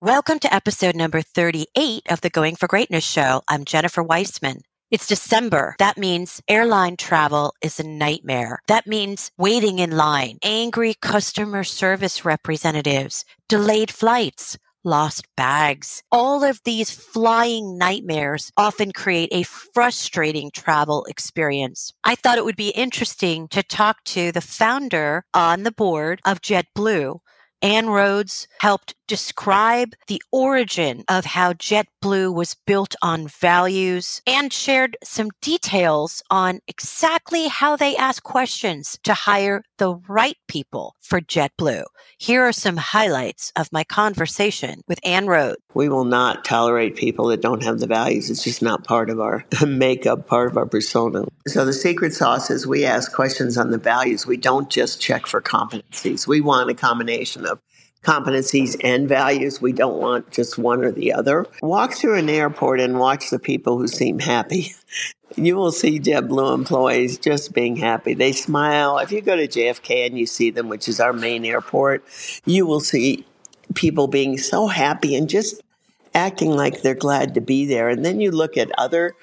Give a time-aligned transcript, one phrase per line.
[0.00, 3.42] Welcome to episode number 38 of the Going for Greatness show.
[3.48, 4.60] I'm Jennifer Weissman.
[4.92, 5.74] It's December.
[5.80, 8.60] That means airline travel is a nightmare.
[8.68, 16.04] That means waiting in line, angry customer service representatives, delayed flights, lost bags.
[16.12, 21.92] All of these flying nightmares often create a frustrating travel experience.
[22.04, 26.40] I thought it would be interesting to talk to the founder on the board of
[26.40, 27.18] JetBlue
[27.62, 34.96] Ann Rhoades helped describe the origin of how JetBlue was built on values and shared
[35.02, 41.84] some details on exactly how they ask questions to hire the right people for JetBlue.
[42.18, 45.56] Here are some highlights of my conversation with Ann Rhoades.
[45.74, 48.28] We will not tolerate people that don't have the values.
[48.28, 51.24] It's just not part of our makeup, part of our persona.
[51.46, 54.26] So the secret sauce is we ask questions on the values.
[54.26, 56.26] We don't just check for competencies.
[56.26, 57.60] We want a combination of
[58.02, 59.60] competencies and values.
[59.60, 61.46] We don't want just one or the other.
[61.62, 64.74] Walk through an airport and watch the people who seem happy.
[65.36, 68.14] You will see JetBlue employees just being happy.
[68.14, 68.96] They smile.
[68.96, 72.02] If you go to JFK and you see them, which is our main airport,
[72.46, 73.26] you will see
[73.74, 75.62] people being so happy and just
[76.14, 77.90] acting like they're glad to be there.
[77.90, 79.14] And then you look at other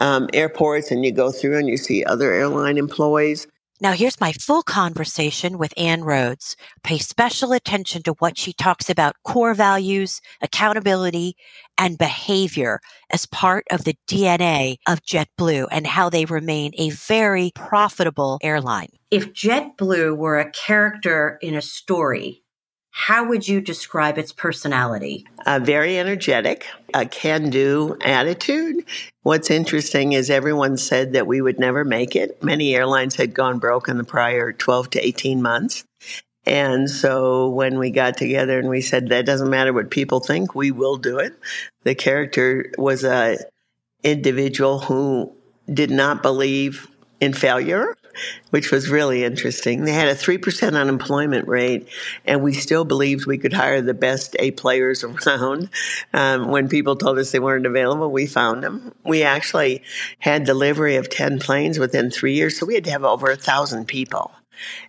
[0.00, 3.46] um, airports and you go through and you see other airline employees
[3.82, 6.54] now, here's my full conversation with Ann Rhoades.
[6.84, 11.34] Pay special attention to what she talks about core values, accountability,
[11.76, 17.50] and behavior as part of the DNA of JetBlue and how they remain a very
[17.56, 18.90] profitable airline.
[19.10, 22.41] If JetBlue were a character in a story,
[22.94, 25.26] how would you describe its personality?
[25.46, 28.84] Uh, very energetic, a can do attitude.
[29.22, 32.42] What's interesting is everyone said that we would never make it.
[32.44, 35.84] Many airlines had gone broke in the prior 12 to 18 months.
[36.44, 40.54] And so when we got together and we said, that doesn't matter what people think,
[40.54, 41.32] we will do it.
[41.84, 43.38] The character was a
[44.02, 45.34] individual who
[45.72, 46.88] did not believe
[47.22, 47.96] in failure
[48.50, 49.84] which was really interesting.
[49.84, 51.88] They had a 3% unemployment rate,
[52.26, 55.70] and we still believed we could hire the best A players around.
[56.12, 58.92] Um, when people told us they weren't available, we found them.
[59.04, 59.82] We actually
[60.18, 63.36] had delivery of 10 planes within three years, so we had to have over a
[63.36, 64.32] thousand people.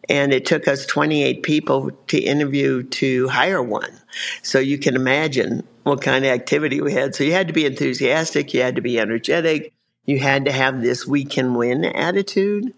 [0.10, 4.02] And it took us 28 people to interview to hire one.
[4.44, 7.16] So you can imagine what kind of activity we had.
[7.16, 9.74] So you had to be enthusiastic, you had to be energetic,
[10.06, 12.74] you had to have this we can win attitude.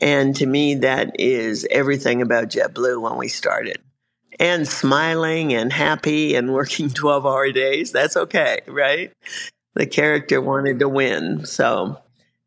[0.00, 3.78] And to me, that is everything about JetBlue when we started.
[4.38, 9.12] And smiling and happy and working 12 hour days, that's okay, right?
[9.74, 11.46] The character wanted to win.
[11.46, 11.98] So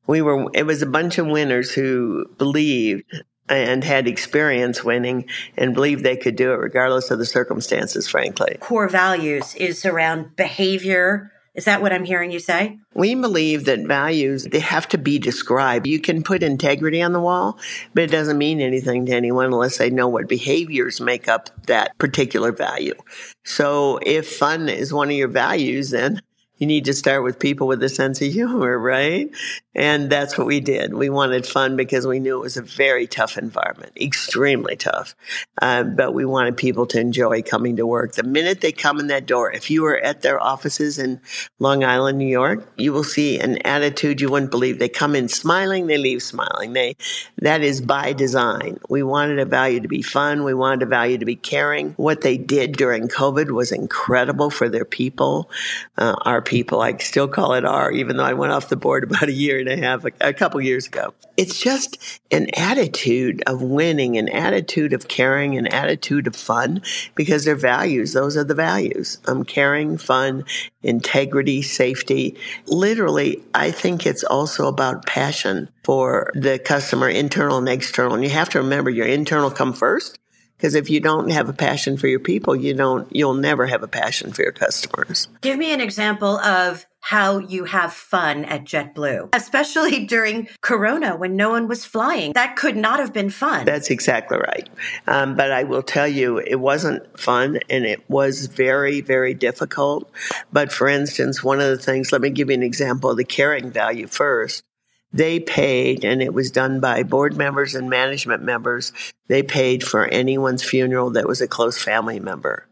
[0.06, 3.04] we were, it was a bunch of winners who believed
[3.50, 5.26] and had experience winning
[5.58, 8.58] and believed they could do it regardless of the circumstances, frankly.
[8.60, 12.80] Core values is around behavior, is that what I'm hearing you say?
[12.94, 15.88] We believe that values, they have to be described.
[15.88, 17.60] You can put integrity on the wall,
[17.94, 21.98] but it doesn't mean anything to anyone unless they know what behaviors make up that
[21.98, 22.96] particular value.
[23.44, 26.22] So if fun is one of your values, then
[26.60, 29.30] you need to start with people with a sense of humor, right?
[29.80, 30.94] And that's what we did.
[30.94, 35.16] We wanted fun because we knew it was a very tough environment, extremely tough.
[35.62, 38.16] Um, but we wanted people to enjoy coming to work.
[38.16, 41.22] The minute they come in that door, if you are at their offices in
[41.60, 44.80] Long Island, New York, you will see an attitude you wouldn't believe.
[44.80, 46.74] They come in smiling, they leave smiling.
[46.74, 46.98] They,
[47.38, 48.82] that is by design.
[48.90, 50.44] We wanted a value to be fun.
[50.44, 51.92] We wanted a value to be caring.
[51.94, 55.50] What they did during COVID was incredible for their people.
[55.98, 59.04] Uh, our people, I still call it our, even though I went off the board
[59.10, 61.14] about a year and a half, a, a couple years ago.
[61.38, 66.82] It's just an attitude of winning, an attitude of caring, an attitude of fun
[67.16, 68.14] because they're values.
[68.14, 69.20] Those are the values.
[69.26, 70.44] Um, caring, fun,
[70.84, 72.38] integrity, safety.
[72.68, 78.16] Literally, I think it's also about passion for the customer, internal and external.
[78.16, 80.20] And you have to remember your internal come first
[80.60, 83.82] because if you don't have a passion for your people, you don't, you'll never have
[83.82, 85.30] a passion for your customers.
[85.40, 91.36] Give me an example of how you have fun at JetBlue, especially during Corona when
[91.36, 92.34] no one was flying.
[92.34, 93.66] That could not have been fun.
[93.66, 94.70] That's exactly right.
[95.08, 100.12] Um, but I will tell you, it wasn't fun and it was very, very difficult.
[100.52, 103.26] But for instance, one of the things, let me give you an example of the
[103.26, 104.64] caring value first
[105.12, 108.94] they paid, and it was done by board members and management members.
[109.28, 112.68] They paid for anyone's funeral that was a close family member.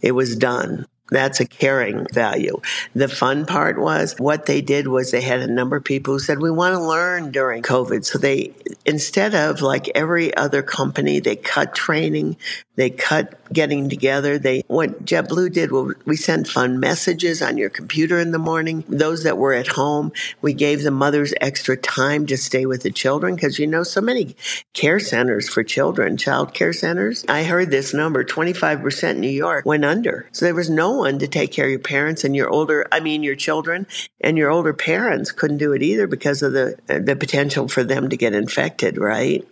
[0.00, 0.86] It was done.
[1.14, 2.60] That's a caring value.
[2.96, 6.18] The fun part was what they did was they had a number of people who
[6.18, 8.04] said, we want to learn during COVID.
[8.04, 8.52] So they,
[8.84, 12.36] instead of like every other company, they cut training,
[12.74, 14.38] they cut getting together.
[14.38, 18.82] They, what JetBlue did was we sent fun messages on your computer in the morning.
[18.88, 20.12] Those that were at home,
[20.42, 24.00] we gave the mothers extra time to stay with the children because you know, so
[24.00, 24.34] many
[24.72, 27.24] care centers for children, child care centers.
[27.28, 30.28] I heard this number 25% New York went under.
[30.32, 33.22] So there was no to take care of your parents and your older, I mean,
[33.22, 33.86] your children
[34.20, 38.08] and your older parents couldn't do it either because of the, the potential for them
[38.08, 39.46] to get infected, right?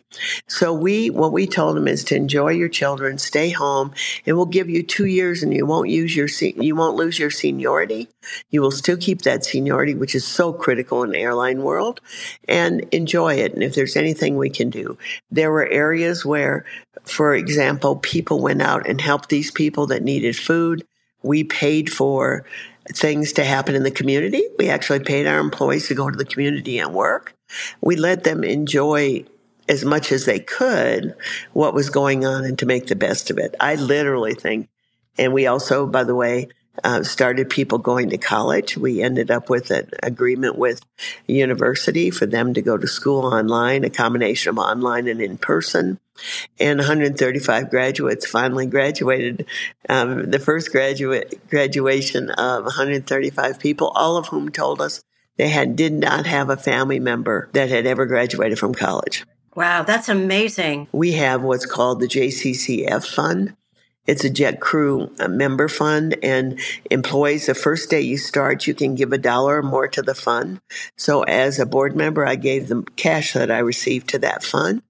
[0.48, 3.92] So we, what we told them is to enjoy your children, stay home,
[4.26, 7.30] and we'll give you two years and you won't use your, you won't lose your
[7.30, 8.08] seniority.
[8.50, 12.00] You will still keep that seniority, which is so critical in the airline world
[12.48, 13.54] and enjoy it.
[13.54, 14.98] And if there's anything we can do,
[15.30, 16.64] there were areas where,
[17.04, 20.86] for example, people went out and helped these people that needed food.
[21.22, 22.44] We paid for
[22.92, 24.42] things to happen in the community.
[24.58, 27.34] We actually paid our employees to go to the community and work.
[27.80, 29.24] We let them enjoy
[29.68, 31.14] as much as they could
[31.52, 33.54] what was going on and to make the best of it.
[33.60, 34.68] I literally think,
[35.18, 36.48] and we also, by the way,
[36.84, 38.76] uh, started people going to college.
[38.76, 40.80] We ended up with an agreement with
[41.28, 45.38] a university for them to go to school online, a combination of online and in
[45.38, 45.98] person.
[46.58, 49.46] And 135 graduates finally graduated.
[49.88, 55.02] Um, the first graduate graduation of 135 people, all of whom told us
[55.36, 59.24] they had did not have a family member that had ever graduated from college.
[59.54, 60.88] Wow, that's amazing.
[60.92, 63.54] We have what's called the JCCF Fund.
[64.06, 66.58] It's a jet crew uh, member fund and
[66.90, 70.14] employees, the first day you start, you can give a dollar or more to the
[70.14, 70.60] fund.
[70.96, 74.82] So as a board member, I gave the cash that I received to that fund.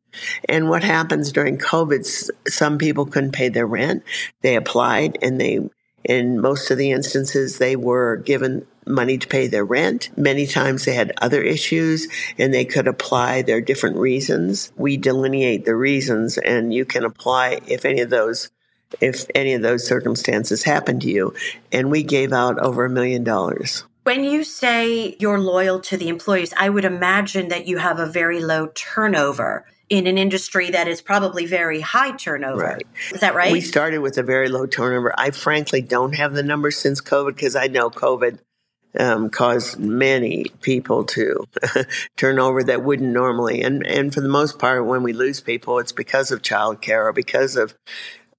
[0.48, 4.02] And what happens during COVID, some people couldn't pay their rent.
[4.40, 5.60] They applied and they,
[6.04, 10.10] in most of the instances, they were given money to pay their rent.
[10.16, 14.72] Many times they had other issues and they could apply their different reasons.
[14.76, 18.50] We delineate the reasons and you can apply if any of those
[19.00, 21.34] if any of those circumstances happen to you.
[21.70, 23.84] And we gave out over a million dollars.
[24.04, 28.06] When you say you're loyal to the employees, I would imagine that you have a
[28.06, 32.62] very low turnover in an industry that is probably very high turnover.
[32.62, 32.86] Right.
[33.12, 33.52] Is that right?
[33.52, 35.14] We started with a very low turnover.
[35.18, 38.38] I frankly don't have the numbers since COVID because I know COVID
[38.98, 41.46] um, caused many people to
[42.16, 43.62] turn over that wouldn't normally.
[43.62, 47.12] And, and for the most part, when we lose people, it's because of childcare or
[47.12, 47.74] because of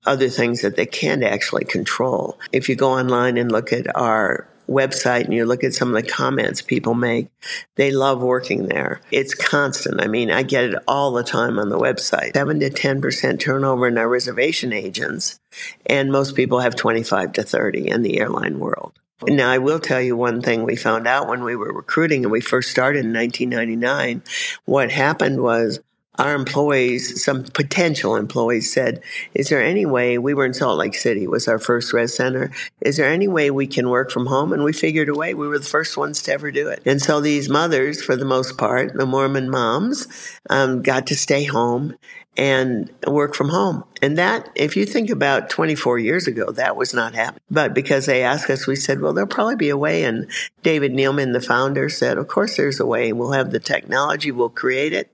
[0.05, 2.39] other things that they can't actually control.
[2.51, 6.01] If you go online and look at our website and you look at some of
[6.01, 7.27] the comments people make,
[7.75, 9.01] they love working there.
[9.11, 10.01] It's constant.
[10.01, 12.33] I mean, I get it all the time on the website.
[12.33, 15.39] 7 to 10% turnover in our reservation agents,
[15.85, 18.93] and most people have 25 to 30 in the airline world.
[19.25, 22.31] Now, I will tell you one thing we found out when we were recruiting and
[22.31, 24.21] we first started in 1999.
[24.65, 25.79] What happened was
[26.19, 29.01] our employees, some potential employees said,
[29.33, 32.51] is there any way, we were in Salt Lake City, was our first res center.
[32.81, 34.53] Is there any way we can work from home?
[34.53, 35.33] And we figured a way.
[35.33, 36.83] We were the first ones to ever do it.
[36.85, 40.07] And so these mothers, for the most part, the Mormon moms,
[40.49, 41.95] um, got to stay home
[42.35, 43.83] and work from home.
[44.01, 47.41] And that, if you think about 24 years ago, that was not happening.
[47.49, 50.03] But because they asked us, we said, well, there'll probably be a way.
[50.03, 50.29] And
[50.63, 53.13] David Neeleman, the founder, said, of course there's a way.
[53.13, 55.11] We'll have the technology, we'll create it,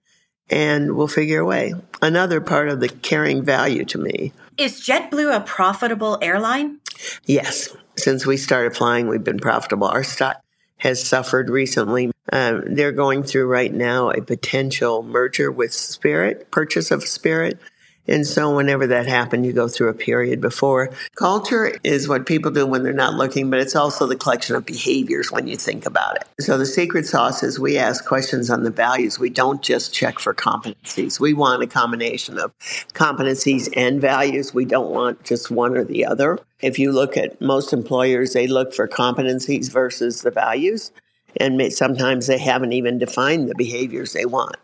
[0.49, 1.73] and we'll figure a way.
[2.01, 4.33] Another part of the caring value to me.
[4.57, 6.79] Is JetBlue a profitable airline?
[7.25, 7.75] Yes.
[7.95, 9.87] Since we started flying, we've been profitable.
[9.87, 10.41] Our stock
[10.77, 12.11] has suffered recently.
[12.31, 17.59] Uh, they're going through right now a potential merger with Spirit, purchase of Spirit.
[18.09, 20.91] And so whenever that happened, you go through a period before.
[21.15, 24.65] Culture is what people do when they're not looking, but it's also the collection of
[24.65, 26.27] behaviors when you think about it.
[26.39, 29.19] So the secret sauce is we ask questions on the values.
[29.19, 31.19] We don't just check for competencies.
[31.19, 32.51] We want a combination of
[32.93, 34.55] competencies and values.
[34.55, 36.39] We don't want just one or the other.
[36.61, 40.91] If you look at most employers, they look for competencies versus the values.
[41.37, 44.57] And sometimes they haven't even defined the behaviors they want.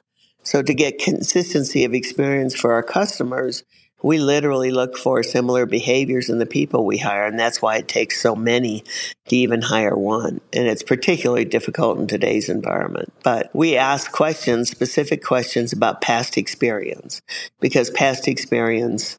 [0.46, 3.64] So to get consistency of experience for our customers,
[4.04, 7.25] we literally look for similar behaviors in the people we hire.
[7.25, 8.84] And that's why it takes so many
[9.28, 10.42] to even hire one.
[10.54, 13.12] And it's particularly difficult in today's environment.
[13.24, 17.24] But we ask questions, specific questions about past experience
[17.60, 19.18] because past experience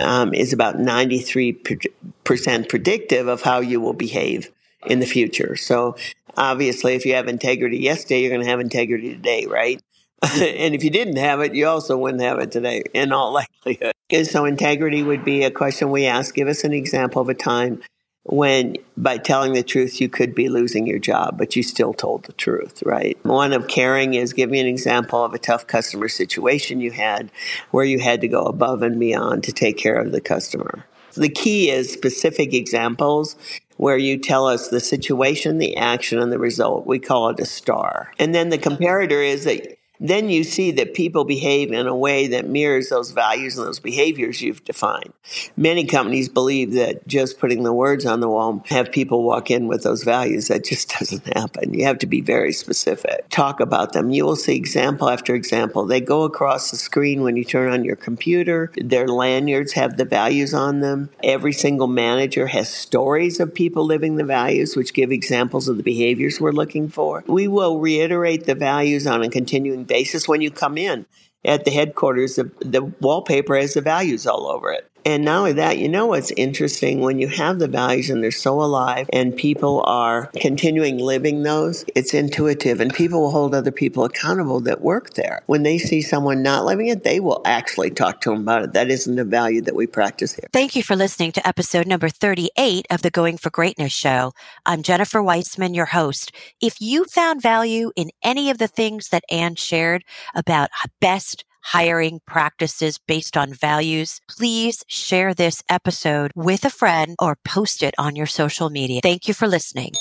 [0.00, 4.50] um, is about 93% predictive of how you will behave
[4.86, 5.54] in the future.
[5.54, 5.94] So
[6.36, 9.80] obviously, if you have integrity yesterday, you're going to have integrity today, right?
[10.22, 13.32] And if you didn't have it, you also wouldn't have it today, in all
[13.64, 13.92] likelihood.
[14.10, 16.34] And so, integrity would be a question we ask.
[16.34, 17.82] Give us an example of a time
[18.24, 22.24] when by telling the truth you could be losing your job but you still told
[22.24, 26.08] the truth right one of caring is give me an example of a tough customer
[26.08, 27.30] situation you had
[27.70, 31.28] where you had to go above and beyond to take care of the customer the
[31.28, 33.36] key is specific examples
[33.76, 36.86] where you tell us the situation, the action, and the result.
[36.86, 38.12] We call it a star.
[38.18, 42.26] And then the comparator is that then you see that people behave in a way
[42.28, 45.12] that mirrors those values and those behaviors you've defined.
[45.56, 49.68] Many companies believe that just putting the words on the wall have people walk in
[49.68, 50.48] with those values.
[50.48, 51.74] That just doesn't happen.
[51.74, 53.28] You have to be very specific.
[53.30, 54.10] Talk about them.
[54.10, 55.86] You will see example after example.
[55.86, 58.72] They go across the screen when you turn on your computer.
[58.76, 61.10] Their lanyards have the values on them.
[61.22, 65.82] Every single manager has stories of people living the values, which give examples of the
[65.82, 67.24] behaviors we're looking for.
[67.26, 71.06] We will reiterate the values on a continuing basis when you come in
[71.44, 72.36] at the headquarters.
[72.36, 74.90] The, the wallpaper has the values all over it.
[75.04, 78.30] And not only that, you know what's interesting when you have the values and they're
[78.30, 83.70] so alive and people are continuing living those, it's intuitive and people will hold other
[83.70, 85.42] people accountable that work there.
[85.46, 88.72] When they see someone not living it, they will actually talk to them about it.
[88.72, 90.48] That isn't a value that we practice here.
[90.52, 94.32] Thank you for listening to episode number 38 of the Going for Greatness show.
[94.64, 96.32] I'm Jennifer Weitzman, your host.
[96.60, 100.70] If you found value in any of the things that Ann shared about
[101.00, 107.82] best hiring practices based on values, please share this episode with a friend or post
[107.82, 109.00] it on your social media.
[109.02, 109.92] Thank you for listening.